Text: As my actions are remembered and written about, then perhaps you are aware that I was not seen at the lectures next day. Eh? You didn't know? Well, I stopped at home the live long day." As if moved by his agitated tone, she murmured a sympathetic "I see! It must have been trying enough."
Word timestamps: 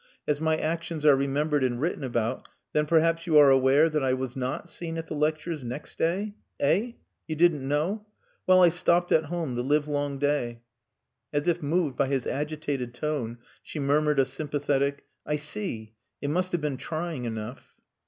As 0.27 0.41
my 0.41 0.57
actions 0.57 1.05
are 1.05 1.15
remembered 1.15 1.63
and 1.63 1.79
written 1.79 2.03
about, 2.03 2.47
then 2.73 2.87
perhaps 2.87 3.27
you 3.27 3.37
are 3.37 3.51
aware 3.51 3.87
that 3.87 4.03
I 4.03 4.13
was 4.13 4.35
not 4.35 4.67
seen 4.67 4.97
at 4.97 5.05
the 5.05 5.13
lectures 5.13 5.63
next 5.63 5.99
day. 5.99 6.33
Eh? 6.59 6.93
You 7.27 7.35
didn't 7.35 7.67
know? 7.67 8.07
Well, 8.47 8.63
I 8.63 8.69
stopped 8.69 9.11
at 9.11 9.25
home 9.25 9.53
the 9.53 9.61
live 9.63 9.87
long 9.87 10.17
day." 10.17 10.63
As 11.31 11.47
if 11.47 11.61
moved 11.61 11.97
by 11.97 12.07
his 12.07 12.25
agitated 12.25 12.95
tone, 12.95 13.37
she 13.61 13.77
murmured 13.77 14.17
a 14.19 14.25
sympathetic 14.25 15.03
"I 15.23 15.35
see! 15.35 15.93
It 16.19 16.31
must 16.31 16.51
have 16.53 16.61
been 16.61 16.77
trying 16.77 17.25
enough." 17.25 17.75